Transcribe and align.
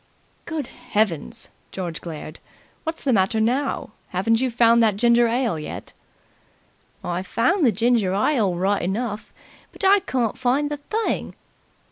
"Good 0.45 0.65
Heavens!" 0.65 1.49
George 1.71 2.01
glared. 2.01 2.39
"What's 2.85 3.03
the 3.03 3.13
matter 3.13 3.39
now? 3.39 3.91
Haven't 4.07 4.41
you 4.41 4.49
found 4.49 4.81
that 4.81 4.95
ginger 4.97 5.27
ale 5.27 5.59
yet?" 5.59 5.93
"I've 7.03 7.27
found 7.27 7.63
the 7.63 7.71
ginger 7.71 8.11
ile 8.15 8.55
right 8.55 8.81
enough, 8.81 9.31
but 9.71 9.85
I 9.85 9.99
can't 9.99 10.39
find 10.39 10.71
the 10.71 10.77
thing." 10.77 11.35